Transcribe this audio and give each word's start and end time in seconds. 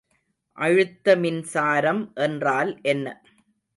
அழுத்தமின்சாரம் 0.57 2.01
என்றால் 2.19 2.79
என்ன? 2.85 3.07